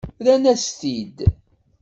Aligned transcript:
Rran-as-t-id. 0.23 1.17